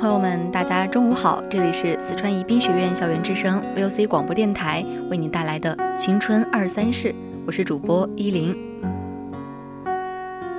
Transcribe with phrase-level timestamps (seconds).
[0.00, 7.12] 朋友们，大家中午好，这里是四川宜宾学院校园之声 VOC 广播电台为您带来的青春二三事，
[7.44, 8.56] 我是主播依林。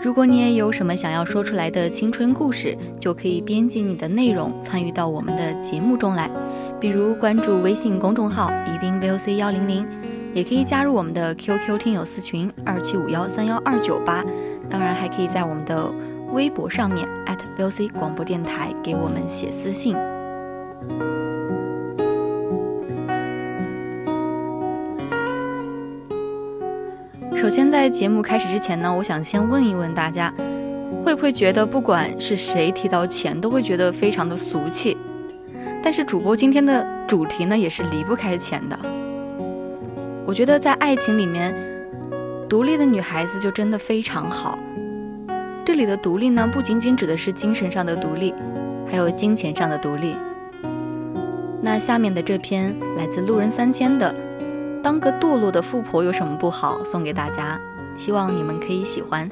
[0.04, 6.30] 如果你也有什么想要说出来的青春故事，就可以编辑你的内容参与到我们的节目中来，
[6.78, 9.88] 比如关注微信公众号宜宾 VOC 幺零零，
[10.34, 14.22] 也可以加入我们的 QQ 听友私群二七五幺三幺二九八，
[14.70, 15.90] 当然还可以在我们的
[16.32, 17.08] 微博上面
[17.58, 19.96] @VOC 广播电台给我们写私信。
[27.36, 30.32] 首先，在节目开始之前呢，我想先问一问大家，
[31.04, 34.96] 会不会觉得不管是谁提到钱，都会觉得非常的俗气？
[35.82, 38.78] 但是主播今天的主题呢，也是离不开钱的。
[40.26, 41.56] 我觉得在爱情里面，
[42.48, 44.60] 独立的女孩子就真的非常好。
[45.70, 48.34] 这里的独立呢，不仅仅指的是精神上的独立，
[48.90, 50.16] 还有金钱上的独立。
[51.62, 54.12] 那下面的这篇来自路人三千的。
[54.82, 56.84] 当个堕落的富婆有什么不好？
[56.84, 57.56] 送给大家，
[58.00, 59.30] 希望你们可以喜欢。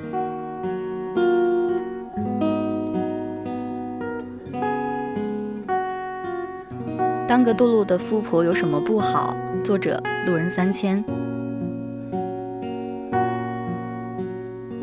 [7.27, 9.35] 当个堕落的富婆有什么不好？
[9.63, 11.03] 作者：路人三千。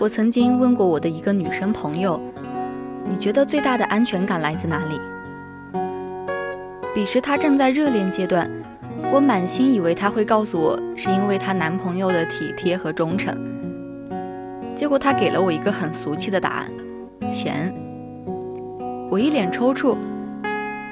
[0.05, 2.21] 我曾经问过我的一个女生朋友
[3.09, 5.01] ：“你觉得最大的安全感来自哪里？”
[6.95, 8.47] 彼时她正在热恋阶段。
[9.11, 13.35] 我满心以为她会告诉我，是因为她男朋友的体贴和忠诚。
[14.77, 16.71] 结果她给了我一个很俗气的答案：
[17.27, 17.75] 钱。
[19.11, 19.97] 我一脸抽搐。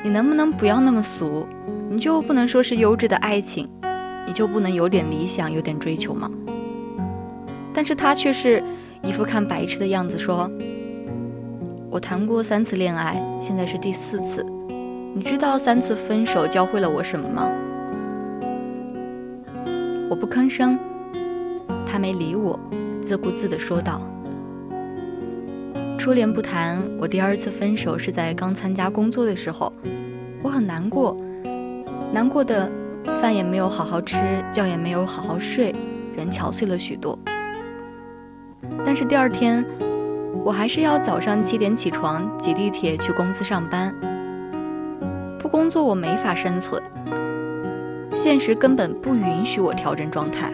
[0.03, 1.47] 你能不能不要那么俗？
[1.91, 3.69] 你就不能说是优质的爱情？
[4.27, 6.31] 你就不能有点理想，有点追求吗？
[7.75, 8.63] 但是她却是
[9.03, 10.51] 一副看白痴的样子，说
[11.91, 14.45] ：“我谈过三次恋爱，现在是第四次。
[15.15, 17.51] 你知道三次分手教会了我什么吗？”
[20.09, 20.79] 我不吭声，
[21.85, 22.59] 他没理我，
[23.05, 24.01] 自顾自地说道
[25.99, 29.73] ：“初恋不谈，我第二次分手是在刚参加工作的时候，
[30.43, 31.17] 我很难过，
[32.13, 32.71] 难过的
[33.21, 34.17] 饭也没有好好吃，
[34.53, 35.75] 觉也没有好好睡，
[36.17, 37.19] 人憔悴了许多。
[38.85, 39.65] 但是第二天，
[40.45, 43.95] 我还是要早上七点起床，挤地铁去公司上班。
[45.39, 46.83] 不工作我没法生存。”
[48.15, 50.53] 现实根本不允许我调整状态。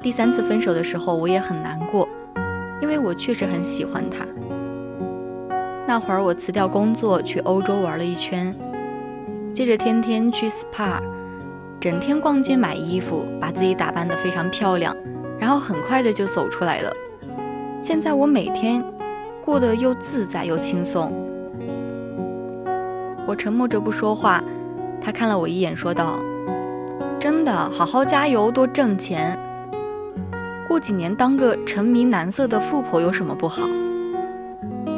[0.00, 2.08] 第三次分手的时候，我也很难过，
[2.80, 4.26] 因为我确实很喜欢他。
[5.86, 8.54] 那会儿我辞掉工作，去欧洲玩了一圈，
[9.54, 11.00] 接着天天去 SPA，
[11.78, 14.96] 整天逛街买衣服，把自己打扮得非常漂亮，
[15.40, 16.92] 然后很快的就走出来了。
[17.82, 18.84] 现在我每天
[19.44, 21.12] 过得又自在又轻松。
[23.26, 24.42] 我沉默着不说话。
[25.00, 26.18] 他看了我一眼，说道
[27.20, 29.38] ：“真的，好好加油，多挣钱。
[30.66, 33.62] 过几年当个沉迷男色的富婆有什么不好？”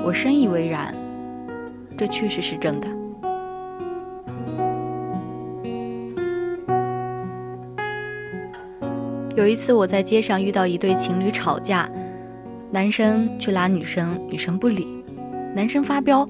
[0.03, 0.93] 我深以为然，
[1.97, 2.89] 这确实是真的。
[9.41, 11.91] 有一次我在街上遇到一对情侣吵架，
[12.71, 14.87] 男生去拉女生，女生不理，
[15.57, 16.29] 男生发飙：“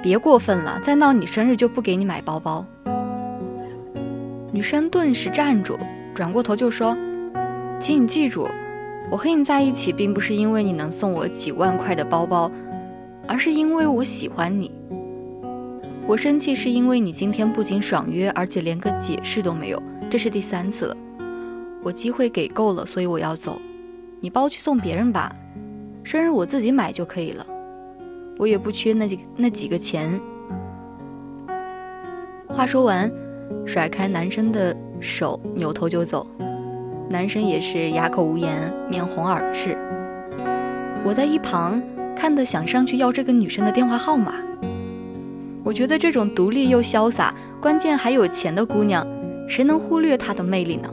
[0.00, 2.64] 别过分了，再闹你生日就不给你买包包。”
[4.54, 5.76] 女生顿时站住，
[6.14, 6.96] 转过头就说
[7.80, 8.46] ：“请你记住，
[9.10, 12.48] 我和你在一起，并不是因为你能送我几万块的包包，
[13.26, 14.70] 而是因为我喜欢你。
[16.06, 20.96] 我生气是因为你今天不仅爽约，而且连个解释都没有，这是第三次了。
[21.82, 23.60] 我机会给够了，所以我要走。
[24.20, 25.32] 你包去送别人吧，
[26.02, 27.46] 生日我自己买就可以了，
[28.36, 30.20] 我也不缺那几那几个钱。
[32.48, 33.10] 话说完，
[33.64, 36.26] 甩开男生的手，扭头就走。
[37.08, 39.76] 男生也是哑口无言，面红耳赤。
[41.04, 41.80] 我在一旁
[42.16, 44.34] 看的，想上去要这个女生的电话号码。
[45.62, 49.06] 我觉得这种独立又潇洒，关键还有钱的姑娘，
[49.48, 50.92] 谁能忽略她的魅力呢？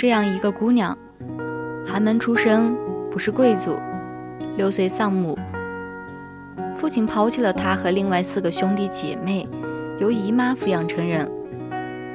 [0.00, 0.96] 这样一个姑娘，
[1.86, 2.74] 寒门出身，
[3.10, 3.76] 不是贵族，
[4.56, 5.38] 六岁丧母，
[6.74, 9.46] 父亲抛弃了她和另外四个兄弟姐妹，
[9.98, 11.30] 由姨妈抚养成人，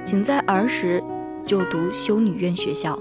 [0.04, 1.00] 仅在儿时
[1.46, 2.98] 就读修女院学校。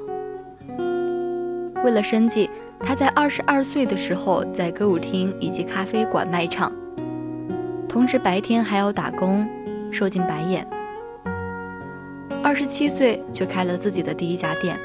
[1.82, 6.70] 为了生计，她在二十二岁的时候在歌舞厅以及咖啡馆卖唱，
[7.88, 9.48] 同时白天还要打工，
[9.90, 10.73] 受尽白眼。
[12.44, 14.79] 二十七岁就开了自己的第一家店。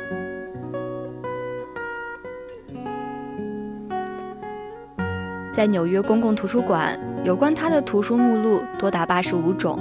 [5.53, 9.77] 在纽约公共图书馆，有关他的图书目录多达八十五种，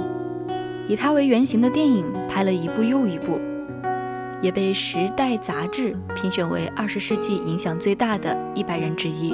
[0.89, 3.39] 以他为原型的电影拍了一部又一部，
[4.41, 9.33] 也被《时代》杂志评选为二十世纪影响最大的一百人之一。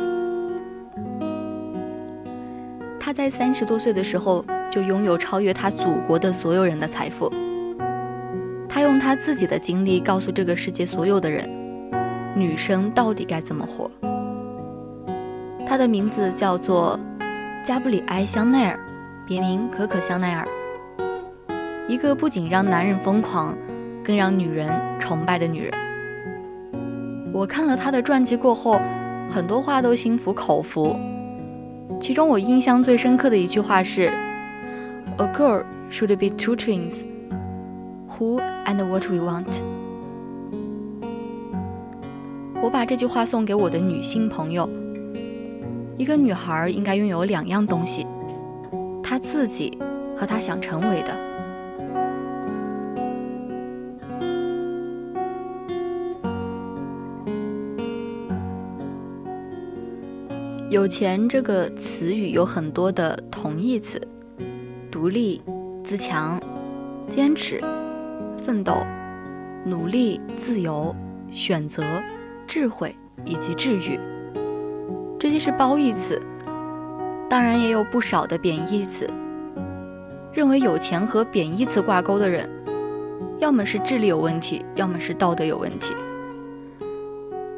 [2.99, 7.27] 他在三十多岁的时候就拥有超越他祖国的所有人的财富。
[8.85, 11.49] 用他自己的经历告诉这个世界所有的人，
[12.35, 13.89] 女生到底该怎么活。
[15.67, 16.99] 他的名字叫做
[17.63, 18.79] 加布里埃·香奈儿，
[19.25, 20.47] 别名可可香奈儿。
[21.87, 23.57] 一个不仅让男人疯狂，
[24.03, 25.73] 更让女人崇拜的女人。
[27.33, 28.79] 我看了他的传记过后，
[29.31, 30.95] 很多话都心服口服。
[31.99, 34.11] 其中我印象最深刻的一句话是
[35.17, 37.03] ：“A girl should be two twins。”
[38.17, 39.47] Who and what we want？
[42.61, 44.69] 我把这句话送给我的女性朋友。
[45.97, 48.05] 一个女孩应该拥有两样东西：
[49.01, 49.77] 她自己
[50.17, 51.15] 和她想成为的。
[60.69, 64.01] 有钱这个词语有很多的同义词：
[64.91, 65.41] 独立、
[65.83, 66.41] 自强、
[67.07, 67.61] 坚持。
[68.45, 68.85] 奋斗、
[69.65, 70.95] 努力、自由、
[71.31, 71.83] 选择、
[72.45, 72.95] 智慧
[73.25, 73.99] 以及治愈，
[75.19, 76.21] 这些是褒义词。
[77.27, 79.09] 当然也有不少的贬义词。
[80.31, 82.47] 认为有钱和贬义词挂钩的人，
[83.39, 85.95] 要么是智力有问题，要么是道德有问题。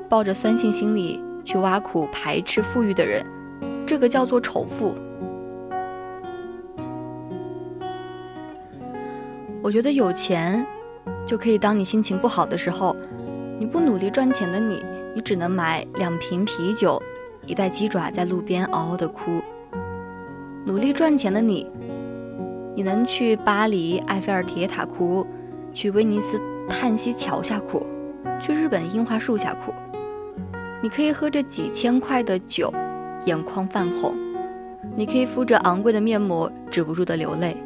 [0.08, 3.26] 抱着酸性心理去挖苦、排斥富裕的人，
[3.86, 4.96] 这个叫做仇富。
[9.62, 10.66] 我觉得有钱。
[11.28, 12.96] 就可以，当你心情不好的时候，
[13.60, 14.82] 你不努力赚钱的你，
[15.14, 17.02] 你只能买两瓶啤酒，
[17.46, 19.42] 一袋鸡爪，在路边嗷嗷的哭。
[20.66, 21.70] 努力赚钱的你，
[22.76, 25.28] 你能去巴黎埃菲尔铁塔哭，
[25.74, 26.40] 去威尼斯
[26.70, 27.86] 叹息桥下哭，
[28.40, 29.74] 去日本樱花树下哭。
[30.82, 32.74] 你可以喝着几千块的酒，
[33.26, 34.14] 眼眶泛红；
[34.96, 37.58] 你可以敷着昂贵的面膜，止不住的流泪。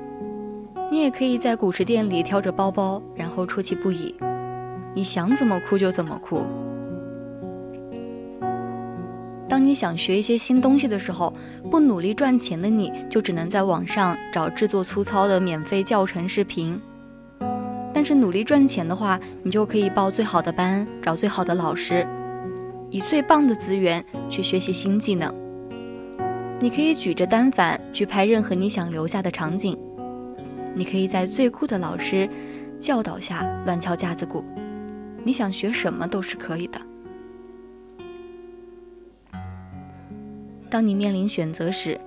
[0.89, 3.01] 你也可以在古驰店里挑着包包，
[3.31, 4.13] 后出其不意。
[4.93, 6.41] 你想怎么哭就怎么哭。
[9.49, 11.33] 当你想学一些新东西的时候，
[11.69, 16.79] 不努力赚钱的你就只能在网上找制作粗糙的免费教程视频。
[17.93, 22.07] 但是努力赚钱的话，你就可以报最好的班，找最好的老师，
[22.89, 25.33] 以最棒的资源去学习新技能。
[26.59, 29.77] 你可以举着单反去拍任何你想留下的场景。
[30.73, 32.29] 你可以在最酷的老师
[32.81, 34.43] 教导下乱敲架子鼓，
[35.23, 36.81] 你想学什么都是可以的。
[40.67, 41.99] 当你面临选择时，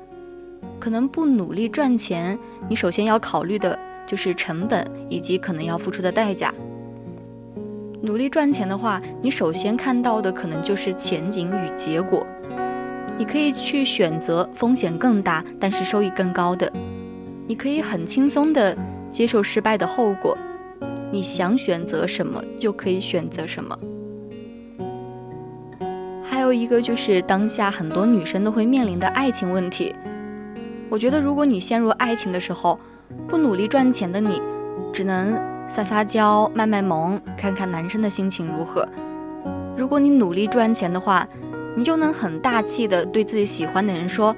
[0.80, 2.36] 可能不努力赚钱，
[2.68, 6.52] 你首先要考虑的就是成本以及可能要付出的代价。
[8.02, 12.26] 努力赚钱的话，你首先看到的可能就是前景与结果。
[13.16, 16.70] 你可以去选择风险更大但是收益更高的。
[17.46, 18.76] 你可以很轻松地
[19.12, 20.36] 接受失败的后果，
[21.14, 23.78] 你想选择什么就可以选择什么。
[26.24, 29.94] 还有一个就是当下很多女生都会面临的爱情问题。
[30.88, 32.76] 我觉得如果你陷入爱情的时候，
[33.28, 34.42] 不努力赚钱的你，
[34.92, 38.84] 只能撒撒娇、卖卖萌，看看男生的心情如何。
[39.76, 41.28] 如果你努力赚钱的话，
[41.76, 44.34] 你就能很大气的对自己喜欢的人说：“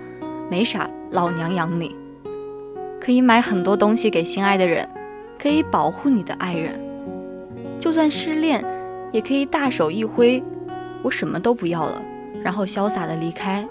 [0.50, 1.96] 没啥，老娘养你。”
[3.00, 4.86] 可以买很多东西给心爱的人，
[5.38, 6.80] 可以保护你的爱人，
[7.78, 8.64] 就算失恋，
[9.12, 10.42] 也可以大手一挥，
[11.02, 12.02] 我什么都不要了，
[12.42, 13.66] 然后潇洒的离开。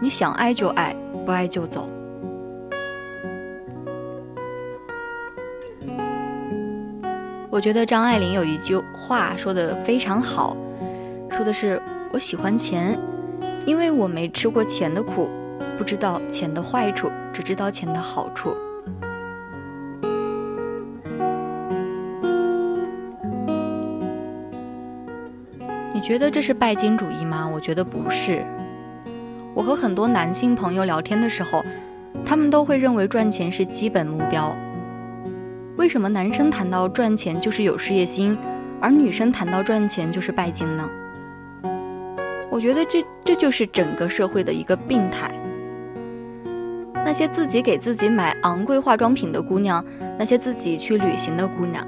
[0.00, 1.88] 你想爱就爱，不爱就走。
[7.48, 10.56] 我觉得张爱玲有一句话说的非常好，
[11.30, 11.80] 说的是
[12.12, 12.98] 我喜欢钱，
[13.64, 15.30] 因为我没吃过钱的苦，
[15.78, 18.54] 不知道钱的坏处，只知道钱的好处。
[26.06, 27.50] 觉得这是拜金主义吗？
[27.52, 28.46] 我觉得不是。
[29.52, 31.64] 我和很多男性朋友聊天的时候，
[32.24, 34.56] 他们都会认为赚钱是基本目标。
[35.74, 38.38] 为什么男生谈到赚钱就是有事业心，
[38.80, 40.88] 而女生谈到赚钱就是拜金呢？
[42.50, 45.32] 我觉得这这就是整个社会的一个病态。
[46.94, 49.84] 那些自己给自己买昂贵化妆品的姑娘，
[50.16, 51.84] 那些自己去旅行的姑娘，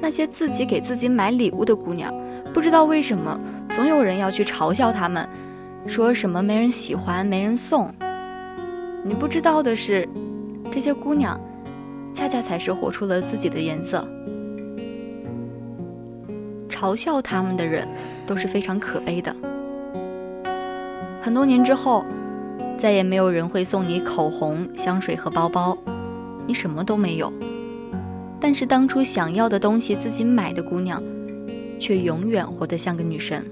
[0.00, 2.14] 那些自己给自己买礼物的姑娘，
[2.52, 3.38] 不知道为什么
[3.74, 5.28] 总有人要去嘲笑他们，
[5.86, 7.92] 说什么没人喜欢，没人送。
[9.04, 10.08] 你不知道的是，
[10.72, 11.40] 这些姑娘。
[12.14, 14.06] 恰恰才是活出了自己的颜色。
[16.68, 17.88] 嘲笑他们的人
[18.26, 19.34] 都是非常可悲的。
[21.22, 22.04] 很多年之后，
[22.78, 25.74] 再也没有人会送你口红、香水和包包，
[26.46, 27.32] 你什么都没有。
[28.38, 31.02] 但是当初想要的东西自己买的姑娘，
[31.82, 33.44] 却永远活得像个女神。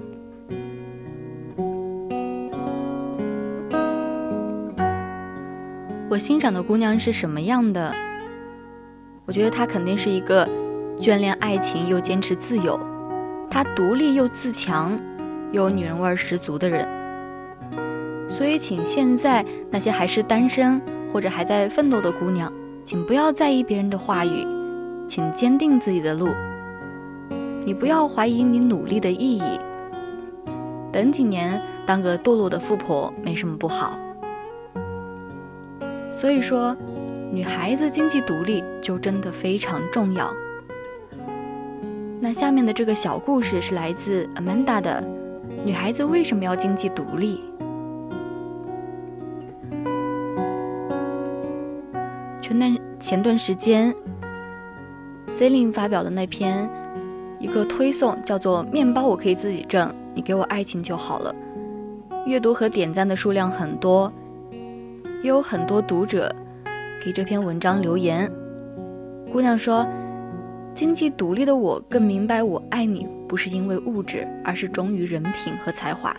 [6.09, 7.93] 我欣赏的姑娘是什么样的？
[9.27, 10.49] 我觉得她肯定是一个
[11.01, 12.79] 眷恋爱情又坚持自由，
[13.51, 14.97] 她独立又自强，
[15.51, 16.87] 又女人味十足的人。
[18.29, 20.81] 所以，请现在那些还是单身
[21.13, 22.53] 或者还在奋斗的姑娘，
[22.85, 24.47] 请不要在意别人的话语，
[25.09, 26.29] 请坚定自己的路。
[27.71, 29.43] 你不要怀疑你努力的意义。
[30.91, 33.97] 等几年当个堕落的富婆没什么不好。
[36.11, 36.77] 所以说。
[37.33, 40.35] 女孩子经济独立就真的非常重要。
[42.19, 45.00] 那下面的这个小故事是来自 Amanda 的：
[45.65, 47.41] 女孩子为什么要经济独立？
[52.43, 53.95] 前段前段时间
[55.39, 56.69] ，Celine 发表的那篇
[57.40, 61.35] 一个推送叫做《面包我可以自己挣，你给我爱情就好了》，
[62.26, 64.12] 阅读和点赞的数量很多，
[65.23, 66.30] 也有很多读者。
[67.02, 68.30] 给这篇文章留言，
[69.32, 69.87] 姑娘说
[70.76, 76.14] ：“经济独立的我更明白，我爱你不是因为物质，而是忠于人品和才华。”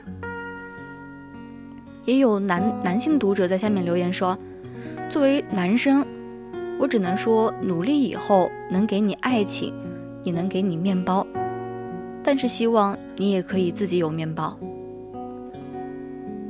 [2.03, 4.35] 也有男男性读者在下面留言说
[5.07, 6.03] ：“作为男生，
[6.79, 9.71] 我只能说努力以后能给你爱情，
[10.23, 11.25] 也能给你面包，
[12.23, 14.57] 但是希望你也可以自己有面包。”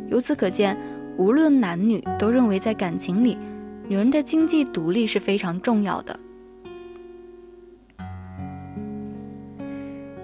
[0.09, 0.77] 由此可见，
[1.17, 3.37] 无论男女都认为在感情里。
[3.87, 6.17] 女人的经济独立是非常重要的。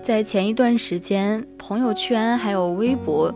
[0.01, 3.33] 在前一段时间，朋友圈还有微博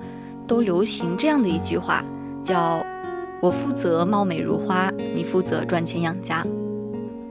[0.47, 2.01] 都流行这样的一句话，
[2.45, 2.81] 叫
[3.43, 6.45] “我负责貌美如花，你负责赚钱养家”。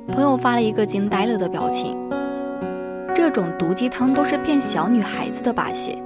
[0.08, 1.96] 朋友发了一个惊呆了的表情。
[3.14, 6.02] 这种毒鸡汤都是骗小女孩子的把戏。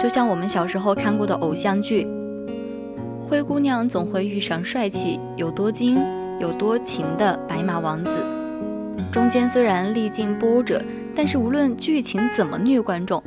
[0.00, 2.06] 就像我们小时候看过的偶像剧，
[3.28, 5.98] 灰姑娘总会遇上帅气、有多金、
[6.38, 8.10] 有多情的白马王子。
[9.12, 10.80] 中间虽然历尽波折，
[11.14, 13.22] 但是无论剧情怎么虐观众，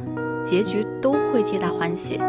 [0.46, 2.20] 结局都会皆大欢喜。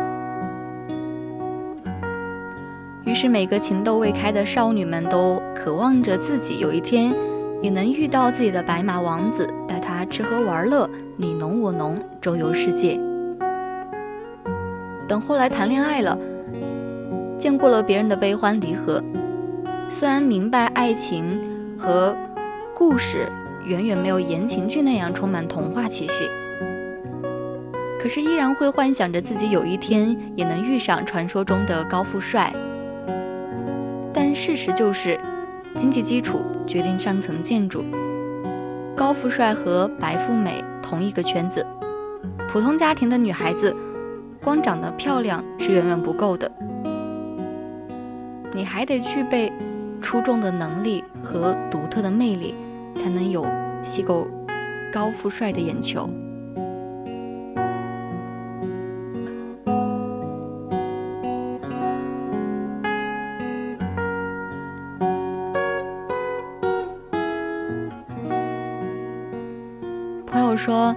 [3.13, 7.13] 于是每个情窦未开的少女们都渴望着自己有一天
[7.61, 10.89] 也能遇到自己的白马王子，带他吃喝玩乐，
[11.19, 12.99] 你侬我侬，周游世界。
[15.07, 16.19] 等后来谈恋爱了，
[17.39, 19.05] 见过了别人的悲欢离合，
[19.91, 21.39] 虽然明白爱情
[21.79, 22.17] 和
[22.75, 23.31] 故事
[23.67, 26.31] 远远没有言情剧那样充满童话气息，
[28.01, 32.51] 可是依然会幻想着自己有一天也能遇上传说中的高富帅。
[34.35, 35.19] 事实就是，
[35.75, 37.85] 经济基础决定上层建筑，
[38.97, 41.67] 高富帅和白富美同一个圈子，
[42.51, 43.75] 普通家庭的女孩子。
[44.45, 46.51] 光长得漂亮是远远不够的，
[48.53, 49.53] 你还得具备
[50.01, 52.57] 出众的能力和独特的魅力，
[52.97, 53.47] 才能有
[53.85, 54.27] 吸够
[54.93, 56.11] 高富帅的眼球。
[70.53, 70.95] 友说，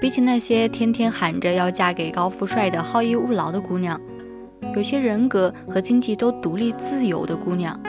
[0.00, 4.00] 比起那些天天喊着要嫁给高富帅的好逸恶劳的姑娘，
[4.74, 7.80] 有些人格和经济都独立自由的姑娘，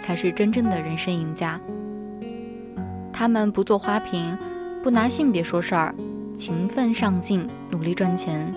[0.00, 1.60] 才是真正的人生赢家。
[3.12, 4.36] 她们不做花瓶，
[4.82, 5.94] 不拿性别说事儿，
[6.34, 8.52] 勤奋上进，努力赚钱，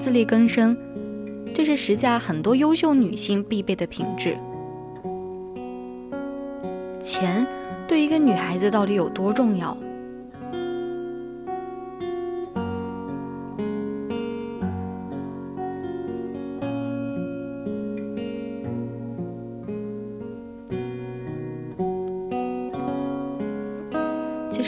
[0.00, 0.74] 自力更生，
[1.54, 4.38] 这是时下很多优秀女性必备的品质。
[7.02, 7.46] 钱
[7.86, 9.76] 对一个女孩子到底有多重要？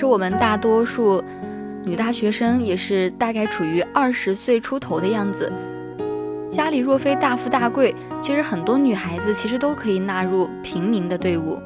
[0.02, 1.22] 是我们大多数
[1.84, 5.52] 女大学生也是大概处于二十岁出头的样子，
[6.50, 11.56] 家里若非大富大贵，其实很多女孩子其实都可以纳入平民的队伍。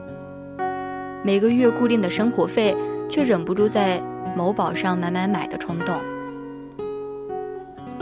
[1.25, 2.77] 每个月固定的生活费，
[3.09, 4.03] 却忍不住在
[4.37, 5.97] 某宝上买买买的冲动，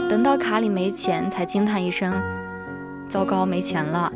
[0.09, 2.13] 等到卡里没钱，才惊叹一声
[3.07, 4.11] ：“糟糕，没钱了。”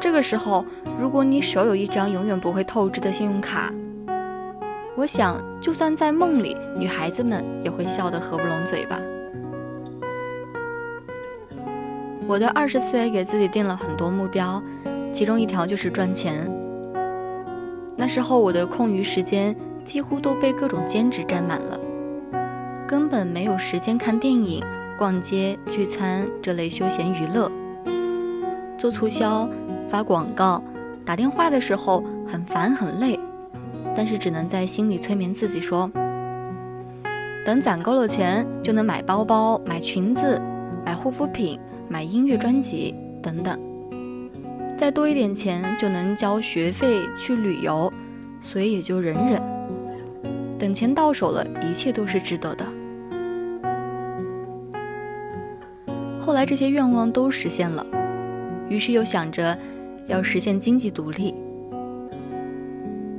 [0.00, 0.64] 这个时候，
[0.98, 3.70] 如果你手有一张永远不会透支的信用卡，
[4.98, 9.00] 我想，就算在梦里，女孩子们也会笑得合不拢嘴吧。
[12.26, 14.60] 我的二十岁给自己定了很多目标，
[15.12, 16.50] 其中一条就是赚钱。
[17.94, 21.78] 那时候我的空余时间几乎都被各种兼职占满了，
[22.84, 24.64] 根本没有时间看电影、
[24.98, 27.48] 逛街、聚餐这类休闲娱乐。
[28.76, 29.48] 做促销、
[29.88, 30.60] 发广告、
[31.04, 33.16] 打电话的时候很烦很累。
[33.98, 35.90] 但是只能在心里催眠自己说
[37.44, 40.40] ：“等攒够了钱，就能买包包、买裙子、
[40.86, 43.58] 买护肤品、买音乐专辑等等。
[44.76, 47.92] 再多一点钱，就能交学费、去旅游，
[48.40, 49.42] 所以也就忍忍。
[50.60, 52.64] 等钱到手了，一切都是值得的。”
[56.24, 57.84] 后来这些愿望都实现了，
[58.68, 59.58] 于是又想着
[60.06, 61.34] 要实现经济独立。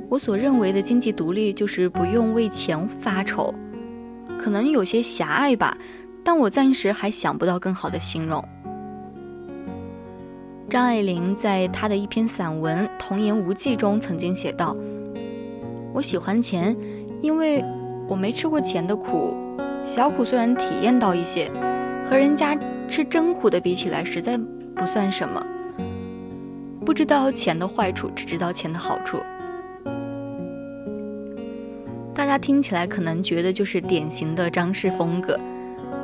[0.09, 3.53] 我所认为的经济独立，就是不用为钱发愁，
[4.39, 5.77] 可能有些狭隘吧，
[6.23, 8.43] 但我暂时还想不到更好的形容。
[10.67, 14.75] 张爱玲在她的一篇散文《童言无忌》中曾经写道
[15.93, 16.75] ：“我喜欢钱，
[17.21, 17.63] 因为
[18.07, 19.35] 我没吃过钱的苦，
[19.85, 21.51] 小苦虽然体验到一些，
[22.09, 22.57] 和人家
[22.89, 24.39] 吃真苦的比起来，实在
[24.75, 25.45] 不算什么。
[26.83, 29.19] 不知道钱的坏处，只知道钱的好处。”
[32.19, 35.39] 大家听起来可能觉得就是典型的张氏风格，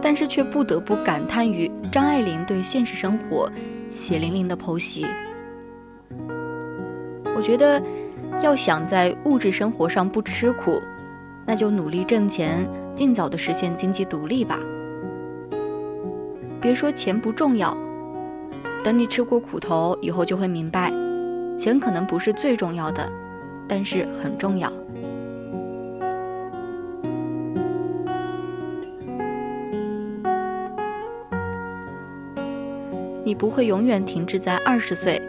[0.01, 3.51] 但是却不得不感叹于张爱玲对现实生活
[3.91, 5.05] 血淋淋的剖析。
[7.35, 7.83] 我觉得，
[8.41, 10.81] 要想在物质生活上不吃苦，
[11.45, 14.57] 那就努力挣钱，尽早的实现经济独立吧。
[16.61, 17.75] 别说钱不重要，
[18.85, 20.93] 等你吃过苦头以后，就会明白，
[21.59, 23.05] 钱可能不是最重要的，
[23.67, 24.71] 但是很重要。
[33.25, 35.19] 你不会永远停滞在二十岁，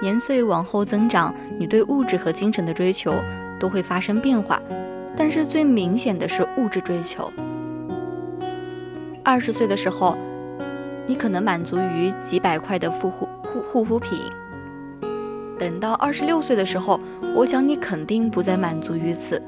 [0.00, 3.12] 年岁往后增长，你对物质和精神的追求
[3.58, 4.62] 都会发生变化，
[5.16, 7.32] 但是最明显的是物质追求。
[9.24, 10.16] 二十岁的时候，
[11.08, 14.16] 你可能满足于几百块的护护护护肤品，
[15.58, 17.00] 等到二十六岁的时候，
[17.34, 19.42] 我想你肯定不再满足于此。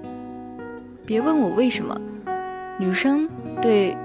[1.06, 1.96] 别问我为什么，
[2.76, 3.28] 女生
[3.62, 3.96] 对。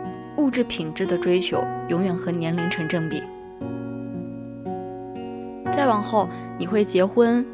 [0.43, 3.23] 物质品质的追求永远和年龄成正比。
[5.71, 6.27] 再往后，
[6.60, 7.45] 你会结婚，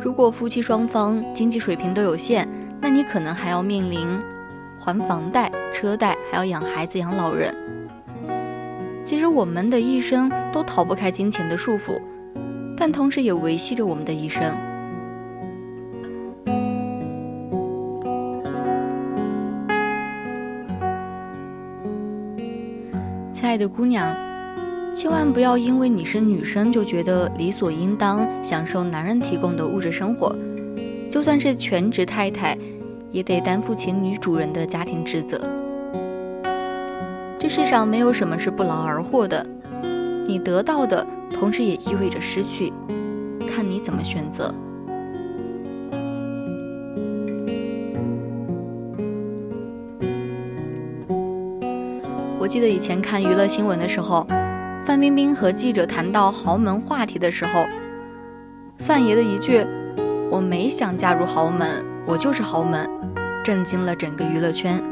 [0.00, 2.48] 如果夫妻双方经济水平都有限，
[2.80, 4.08] 那你可能还要面临
[4.80, 7.54] 还房贷、车贷，还要养孩子、养老人。
[9.04, 12.00] 其实我们的一生都逃不开金钱的束缚，
[12.78, 14.56] 但同时也维系着我们的一生。
[23.52, 24.16] 爱的姑娘，
[24.94, 30.34] 千万不要因为你是女生就觉得理所应当享受男人提供的物质生活。
[31.10, 32.56] 就算是全职太太，
[33.10, 35.38] 也得担负起女主人的家庭职责。
[37.38, 39.46] 这世上没有什么是不劳而获的，
[40.26, 42.72] 你得到的同时也意味着失去，
[43.54, 44.50] 看你怎么选择。
[52.42, 54.26] 我记得以前看娱乐新闻的时候，
[54.84, 57.64] 范冰冰和记者谈到豪门话题的时候，
[58.78, 59.64] 范爷的一句
[60.28, 62.90] “我没想嫁入豪门，我就是豪门”，
[63.46, 64.82] 震惊了整个娱乐圈。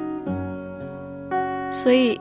[1.73, 2.21] 所以，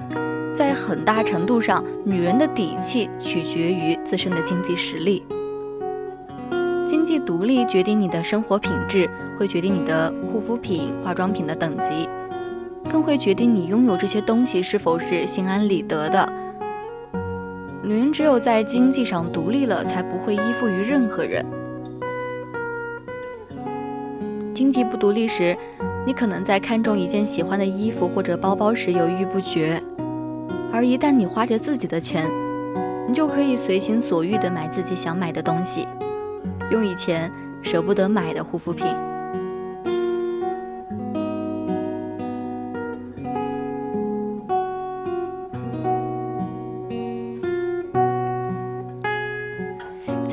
[0.56, 5.24] 在很大程度上，女人的底气取决于自身的经济实力。
[6.88, 12.10] 经济独立决定你的生活品质，会决定你的护肤品、化妆品的等级，
[13.00, 16.30] 更会决定你拥有这些东西是否是心安理得的。
[17.82, 21.46] 女人只有在经济上独立了，才不会依附于任何人。
[24.54, 25.58] 经济不独立时，
[26.06, 29.82] 你可能在看中一件喜欢的衣服或者包包时犹豫不决，
[30.70, 32.30] 而一旦你花着自己的钱，
[33.08, 35.88] 你就可以随心所欲地买自己想买的东西，
[36.70, 37.32] 用以前
[37.62, 38.86] 舍不得买的护肤品。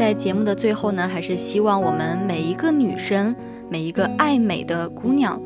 [0.06, 3.34] 在节目的最后呢，还是希望我们每一个女生。
[3.68, 5.42] 每一个爱美的姑娘，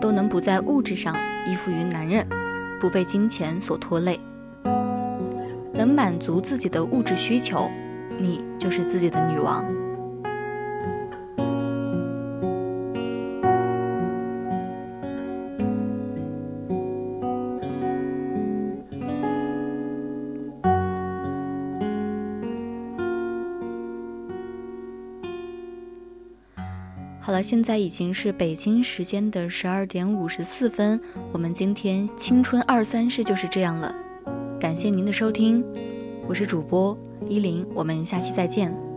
[0.00, 1.12] 都能不在物质上
[1.44, 2.24] 依附于男人，
[2.80, 4.20] 不被金钱所拖累，
[5.74, 7.68] 能满足自己的物质需求，
[8.20, 9.79] 你就是自己的女王。
[27.42, 31.00] 现在已经是北京时间的十二点五十四分。
[31.32, 33.94] 我们今天青春二三事就是这样了，
[34.58, 35.64] 感谢您的收听，
[36.26, 36.96] 我是主播
[37.28, 38.89] 依林，我们下期再见。